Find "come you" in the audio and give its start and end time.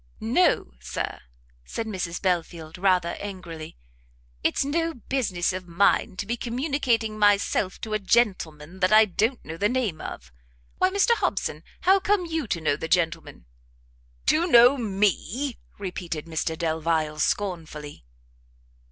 11.99-12.47